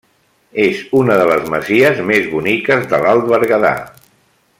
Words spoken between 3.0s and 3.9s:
l'Alt Berguedà.